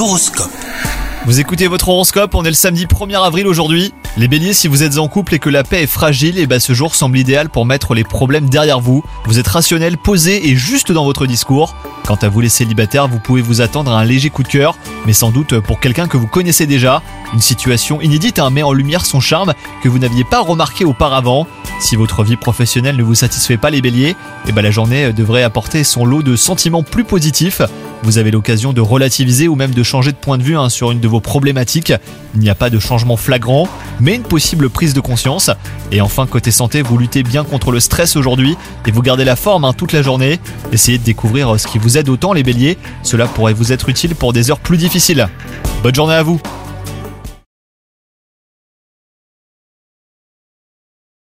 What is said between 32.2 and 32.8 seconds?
Il n'y a pas de